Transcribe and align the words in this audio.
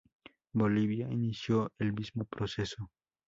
Bolivia 0.53 1.11
inició 1.11 1.71
el 1.77 1.93
mismo 1.93 2.25
proceso. 2.25 2.89